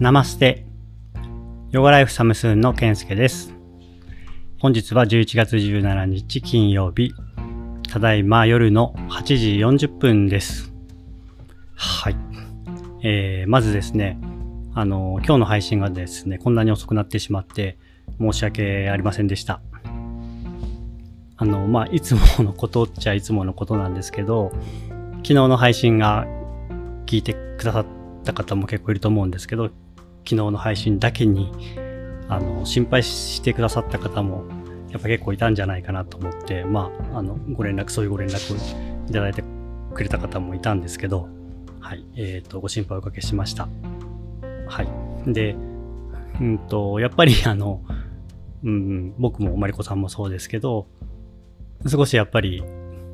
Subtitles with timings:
[0.00, 0.64] ナマステ。
[1.72, 3.52] ヨガライフサムスーンの健介です。
[4.60, 7.12] 本日は11月17日金曜日。
[7.90, 10.72] ただいま夜の8時40分です。
[11.74, 12.16] はい。
[13.02, 14.20] えー、まずですね、
[14.72, 17.76] あの、今日の配信がですね、こんなに遅くなってしまって
[18.20, 19.60] 申し訳ありませんでした。
[21.36, 24.52] あの、まあ、いつものことっちゃいつものことなんですけど、
[25.24, 26.24] 昨日の配信が
[27.06, 27.86] 聞いてくださっ
[28.22, 29.70] た方も結構いると思うんですけど、
[30.28, 31.50] 昨日の配信だけに、
[32.28, 34.44] あの、心配してくださった方も、
[34.90, 38.54] やっぱ結構いたんじゃないかなと思って、まあ、あの、ご連絡、そういうご連絡
[39.08, 39.42] いただいて
[39.94, 41.30] くれた方もいたんですけど、
[41.80, 43.68] はい、えっ、ー、と、ご心配おかけしました。
[44.66, 44.82] は
[45.26, 45.32] い。
[45.32, 45.56] で、
[46.42, 47.80] うんと、やっぱり あの、
[48.62, 50.88] うん、僕もマリコさんもそうですけど、
[51.86, 52.62] 少しやっぱり、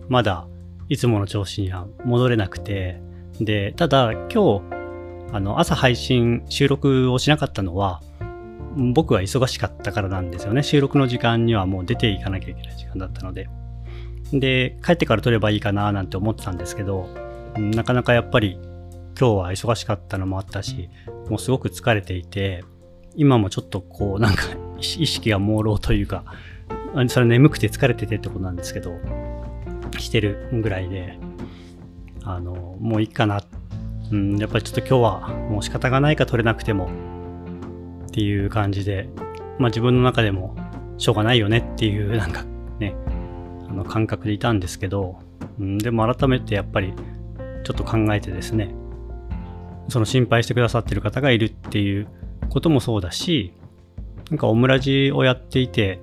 [0.08, 0.48] まだ、
[0.88, 3.00] いつもの調子には戻れなくて、
[3.40, 4.73] で、ただ今日、
[5.34, 8.00] あの、朝配信、収録をしなかったのは、
[8.76, 10.62] 僕は忙しかったからなんですよね。
[10.62, 13.48] 収録の時間にはもう出ていかなきゃいけない時間だったので。
[14.32, 17.08] で、帰ってから撮ればいいかななんて思ってたんですけど、
[17.58, 18.60] なかなかやっぱり
[19.18, 20.88] 今日は忙しかったのもあったし、
[21.28, 22.62] もうすごく疲れていて、
[23.16, 24.44] 今もちょっとこうなんか
[24.78, 26.22] 意識が朦朧というか、
[27.08, 29.00] それ眠くて疲れててってことなんですけど、
[29.98, 31.18] してるぐらいで、
[32.22, 33.63] あの、もういいかなって
[34.14, 36.88] うん、やっぱりちょっと今日はもう仕方がないか取れなくても
[38.06, 39.08] っていう感じで、
[39.58, 40.54] まあ自分の中でも
[40.98, 42.44] しょうがないよねっていう なんか
[42.78, 42.94] ね、
[43.68, 45.18] あの感覚でいたんですけど、
[45.58, 46.92] うん、でも改めてやっぱり
[47.64, 48.72] ちょっと考えてですね、
[49.88, 52.06] その心配してくださってる方がいるっていう
[52.50, 53.52] こともそうだし、
[54.30, 56.00] なんかオムラジをやっていて、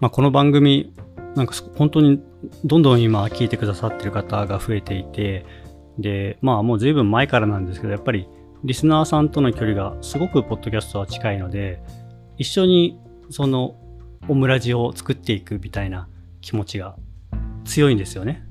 [0.00, 0.92] まあ、この番組、
[1.36, 2.20] なんか本当に
[2.64, 5.46] どんどん今聞いてくださってる方が増えていて、
[5.98, 8.28] で、まあもう随分前からなんですけど、やっぱり
[8.64, 11.82] リスナーさんとの距離がすごくポッドキャストは近いので、
[12.38, 12.98] 一緒に
[13.30, 13.76] その
[14.28, 16.08] オムラジを作っていくみたいな
[16.40, 16.96] 気持ちが
[17.64, 18.44] 強いんですよね。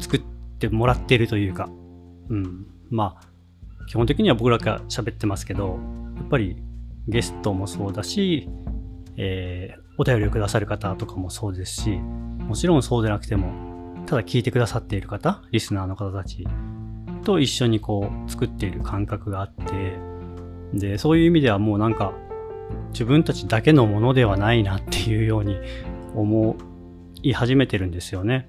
[0.00, 0.22] 作っ
[0.58, 1.68] てもらってるというか、
[2.28, 2.66] うん。
[2.90, 5.78] まあ、基本的には僕らが喋ってますけど、
[6.16, 6.56] やっぱり
[7.06, 8.48] ゲストもそうだし、
[9.16, 13.65] えー、お便りをくださる方とかもそうですし、もちろんそうでなくても、
[14.06, 16.46] ただ聞いてくださっている方、リスナーの方たち
[17.24, 19.98] と一緒にこう作っている感覚があって、
[20.72, 22.12] で、そういう意味ではもうなんか
[22.90, 25.58] 自分たちだけのものではないなっていうように
[26.14, 26.56] 思
[27.22, 28.48] い始めてるんですよね。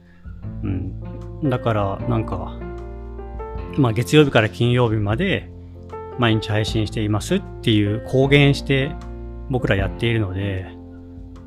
[0.63, 1.49] うん。
[1.49, 2.59] だからなんか、
[3.77, 5.49] まあ月曜日から金曜日まで
[6.19, 8.91] 毎日配信していますっていう公言して
[9.49, 10.67] 僕らやっているので、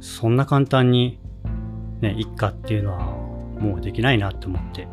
[0.00, 1.21] そんな簡単に
[2.00, 3.20] ね、いっかっていうのは
[3.60, 4.88] もうできないなって思って。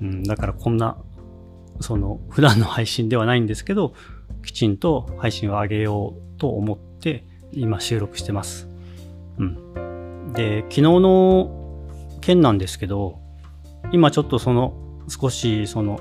[0.00, 0.96] うん、だからこんな、
[1.80, 3.94] その、普段の配信ではないんですけど、
[4.44, 8.68] きちんと配信を上げようと思って、今収録してます。
[9.38, 10.32] うん。
[10.32, 11.84] で、昨日の
[12.20, 13.18] 件なんですけど、
[13.92, 14.74] 今ちょっとその、
[15.08, 15.98] 少し、その、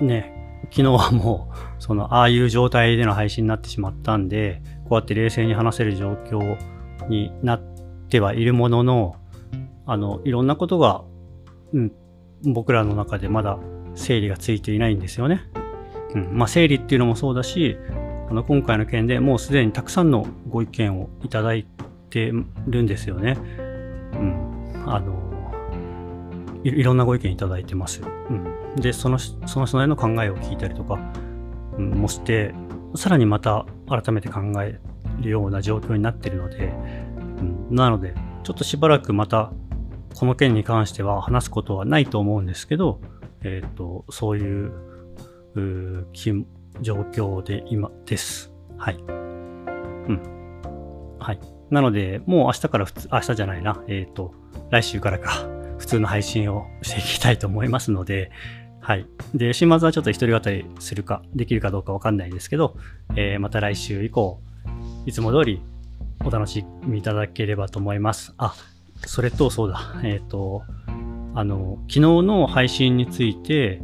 [0.00, 0.40] ね、
[0.70, 6.56] 昨日はもう、その、ああいう状態での配信になってしまったんで、こうやって冷静に話せる状況
[7.08, 7.60] になっ
[8.08, 9.16] てはいるものの、
[9.86, 11.04] あの、いろんなことが、
[11.72, 11.92] うん、
[12.44, 13.58] 僕らの中でまだ
[13.94, 15.42] 整理がついていないんですよね。
[16.14, 17.76] うん、まあ、整理っていうのもそうだし、
[18.28, 21.66] あの、今回の件でもうすでにたくさんのご意見をいただい
[22.10, 22.32] て
[22.66, 23.36] るんですよね。
[24.12, 24.84] うん。
[24.86, 25.20] あの、
[26.62, 28.02] いろんなご意見いただいてます。
[28.02, 28.76] うん。
[28.76, 30.98] で、その、その人なりの考えを聞いたりとか、
[31.76, 32.54] うん、もして、
[32.94, 34.78] さらにまた改めて考え
[35.20, 36.72] るような状況になってるので、
[37.70, 39.52] うん、なので、ちょっとしばらくまた
[40.14, 43.00] この件に関しては話すことはないと思うんですけど、
[43.42, 44.72] えっ、ー、と、そういう
[45.54, 46.06] う
[46.80, 48.52] 状況で今です。
[48.76, 48.96] はい。
[48.96, 49.12] う
[50.12, 51.16] ん。
[51.18, 51.40] はい。
[51.70, 54.34] なので、もう明日から普通、明日じゃないな、えっ、ー、と、
[54.70, 55.48] 来週からか、
[55.78, 58.30] 普通の配信をしていきたいと思いますので、
[58.80, 59.06] はい。
[59.34, 62.76] で、週末はちょっと一人語りするか、できるかどうかわかんないですけど、
[63.14, 64.40] えー、また来週以降、
[65.06, 65.62] いつも通り
[66.24, 68.34] お楽しみいただければと思います。
[68.38, 68.54] あ、
[69.06, 70.62] それと、そうだ、えっ、ー、と、
[71.34, 73.82] あの、昨日の配信について、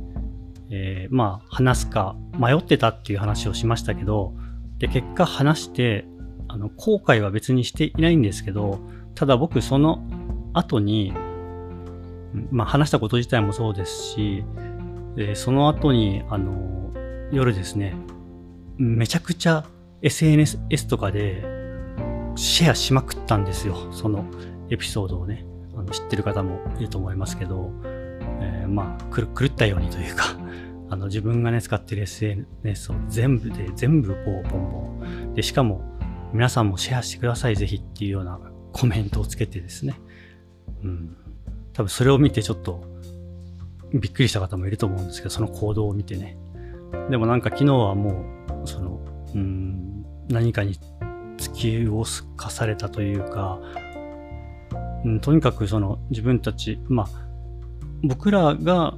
[0.71, 4.35] えー、まあ、話すか迷ってたっていう話をしましたけど、
[4.79, 6.07] で、結果話して、
[6.49, 8.81] あの、後悔は別にしていないんですけど、
[9.15, 10.03] ただ僕その
[10.53, 11.13] 後に、
[12.51, 14.45] まあ、話したこと自体もそうですし、
[15.17, 16.91] でその後に、あの、
[17.33, 17.95] 夜ですね、
[18.77, 19.65] めちゃくちゃ
[20.03, 21.43] SNS とかで
[22.37, 23.77] シェアしまくったんですよ。
[23.93, 24.25] その
[24.71, 25.45] エピソードをね、
[25.77, 27.71] あの知ってる方もいると思いますけど、
[28.41, 30.37] えー、まあ、狂ったようにというか、
[30.89, 35.35] あの自分がね、使ってる SNS を全部で、全部こう、ボンボン。
[35.35, 35.83] で、しかも、
[36.33, 38.39] 皆さんもシェアしてください、ぜひっていうような
[38.73, 40.01] コメントをつけてですね。
[40.83, 41.17] うん。
[41.73, 42.83] 多分それを見てちょっと、
[43.93, 46.37] びっくりした方もいると思うんですけど、その行動を見てね。
[47.11, 48.25] でもなんか昨日はも
[48.65, 49.01] う、その、
[49.35, 50.75] うん、何かに
[51.37, 52.05] 突きを
[52.37, 53.61] かされたというか、
[55.05, 57.07] うん、とにかくその自分たち、まあ、
[58.03, 58.95] 僕らが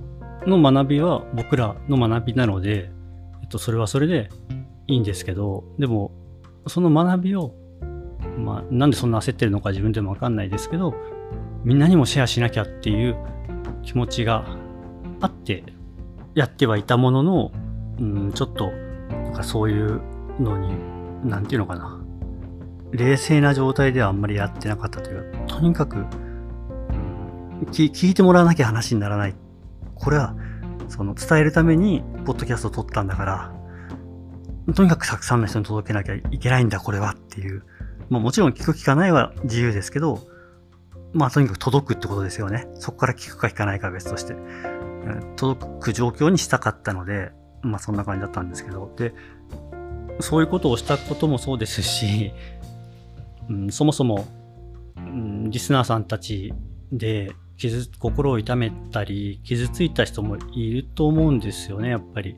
[0.46, 2.90] の学びは僕らの学びなので、
[3.42, 4.30] えっと、それはそれで
[4.86, 6.12] いいんですけど、でも、
[6.66, 7.54] その学びを、
[8.38, 10.94] まあ、なんでそんな焦ってるのか自分でもわかんないですけど、
[11.64, 13.16] みんなにもシェアしなきゃっていう
[13.82, 14.44] 気持ちが
[15.20, 15.64] あって
[16.34, 17.52] やってはいたものの、
[17.98, 18.70] うん、ちょっと、
[19.10, 20.00] なんかそういう
[20.40, 20.70] のに、
[21.24, 21.97] なんていうのかな。
[22.92, 26.04] 冷静な状態ではあんまりやってなかったというか、とにかく、
[27.72, 29.34] 聞いてもらわなきゃ話にならない。
[29.94, 30.34] これは、
[30.88, 33.52] その伝えるために、ポッドキャストを撮ったんだから、
[34.74, 37.64] とにかくたくさんの人に届けなきゃいけないんだ、これはっていう。
[38.10, 40.20] まあもちろん聞く聞かないは自由ですけど、
[41.12, 42.68] まあとにかく届くってことですよね。
[42.74, 44.36] そこから聞くか聞かないかは別として。
[45.36, 47.32] 届く状況にしたかったので、
[47.62, 48.92] まあそんな感じだったんですけど。
[48.96, 49.14] で、
[50.20, 52.32] そういうことをしたこともそうですし、
[53.48, 54.26] うん、そもそも、
[54.96, 56.52] うん、リスナーさんたち
[56.92, 62.36] で傷、心を痛めたり、傷ついた人もいると思うんですよね、やっぱり。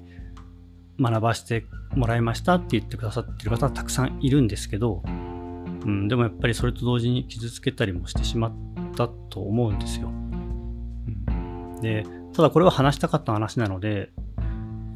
[1.00, 1.64] 学ばせて
[1.94, 8.52] もらいましたって言ってくださってる方はたくさんいるんですけど、うん、でもやっぱりそれと同時に傷つけたりもしてしまっ
[8.96, 10.08] たと思うんですよ。
[10.08, 12.04] うん、で、
[12.34, 14.10] ただこれは話したかった話なので、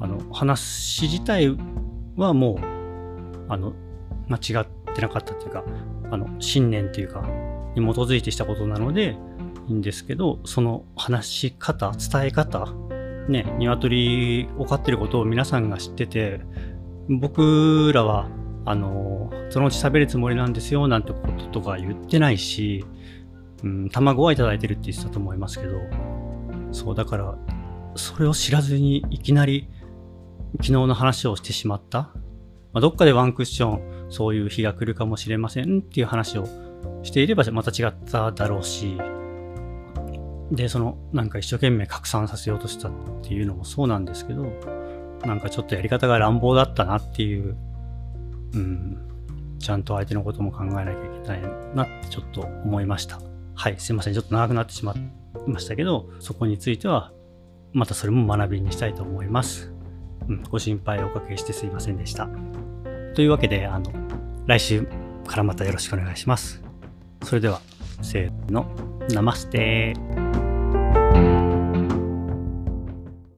[0.00, 1.56] あの、話自体
[2.16, 2.58] はもう、
[3.48, 3.72] あの、
[4.28, 5.64] 間違ってってなかったっていうか、
[6.10, 7.22] あの、信念っていうか、
[7.74, 9.16] に基づいてしたことなので、
[9.66, 12.66] いいんですけど、その話し方、伝え方、
[13.28, 16.40] ね、鶏を飼ってることを皆さんが知ってて、
[17.08, 18.28] 僕らは、
[18.66, 22.84] あの、そのうち喋るつもりなんですよ、なんてこととか言ってないし、
[23.62, 25.78] うん、卵はいただいてるって言ってたと思いますけど、
[26.72, 27.34] そう、だから、
[27.96, 29.68] それを知らずにいきなり
[30.56, 32.10] 昨日の話をしてしまった。
[32.72, 36.46] まあ、どっかでワンクッション、そういう日が来るかもしれませんっていう話を
[37.02, 38.98] していればまた違っただろうし、
[40.50, 42.92] で、その、なんか一生懸命拡散させようとしたっ
[43.22, 44.52] ていうのもそうなんですけど、
[45.24, 47.56] なんかちょっとやり方が乱暴だったなっていう、
[48.54, 48.98] うん、
[49.58, 51.42] ちゃんと相手のことも考えなきゃいけない
[51.74, 53.20] なってちょっと思いました。
[53.54, 54.14] はい、すいません。
[54.14, 54.96] ちょっと長くなってしまい
[55.46, 57.12] ましたけど、そこについては、
[57.72, 59.72] またそれも学びにしたいと思います。
[60.28, 62.28] うん、ご心配おかけしてすいませんでした。
[63.14, 63.92] というわけで、あの、
[64.46, 64.86] 来週
[65.26, 66.62] からまたよろしくお願いします。
[67.22, 67.60] それでは、
[68.02, 68.66] せーの、
[69.10, 69.94] ナマステ